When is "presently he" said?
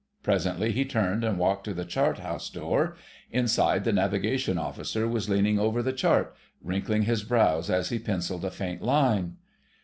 0.23-0.83